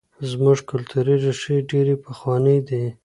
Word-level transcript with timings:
زموږ 0.29 0.57
کلتوري 0.69 1.15
ریښې 1.23 1.55
ډېرې 1.69 1.95
پخوانۍ 2.03 2.59
دي. 2.67 2.83